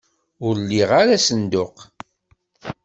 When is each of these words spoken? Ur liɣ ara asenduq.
Ur 0.47 0.55
liɣ 0.69 0.89
ara 1.01 1.13
asenduq. 1.17 1.77